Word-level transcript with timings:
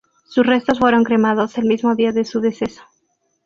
Sus 0.25 0.47
restos 0.47 0.79
fueron 0.79 1.03
cremados 1.03 1.59
el 1.59 1.65
mismo 1.65 1.93
día 1.93 2.11
de 2.11 2.25
su 2.25 2.41
deceso. 2.41 2.81